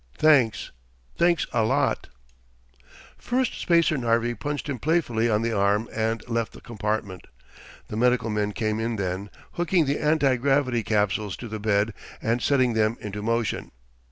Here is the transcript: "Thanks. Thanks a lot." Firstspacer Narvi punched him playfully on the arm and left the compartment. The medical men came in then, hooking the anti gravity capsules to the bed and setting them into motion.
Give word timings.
"Thanks. 0.17 0.71
Thanks 1.15 1.45
a 1.53 1.63
lot." 1.63 2.07
Firstspacer 3.21 3.99
Narvi 3.99 4.33
punched 4.33 4.67
him 4.67 4.79
playfully 4.79 5.29
on 5.29 5.43
the 5.43 5.53
arm 5.55 5.87
and 5.93 6.27
left 6.27 6.53
the 6.53 6.59
compartment. 6.61 7.27
The 7.87 7.97
medical 7.97 8.31
men 8.31 8.51
came 8.53 8.79
in 8.79 8.95
then, 8.95 9.29
hooking 9.51 9.85
the 9.85 9.99
anti 9.99 10.37
gravity 10.37 10.81
capsules 10.81 11.37
to 11.37 11.47
the 11.47 11.59
bed 11.59 11.93
and 12.19 12.41
setting 12.41 12.73
them 12.73 12.97
into 12.99 13.21
motion. 13.21 13.69